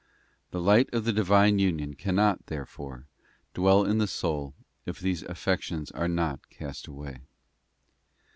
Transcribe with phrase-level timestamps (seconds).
[0.01, 3.05] 't The light of the Divine ~ union cannot, therefore,
[3.53, 7.19] dwell in the soul if these affections are not cast away.